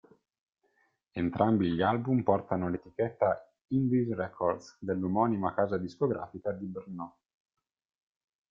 Entrambi 1.13 1.71
gli 1.71 1.83
album 1.83 2.23
portano 2.23 2.69
l'etichetta 2.69 3.53
Indies 3.67 4.11
records 4.15 4.75
dell'omonima 4.79 5.53
casa 5.53 5.77
discografica 5.77 6.51
di 6.53 6.65
Brno. 6.65 7.17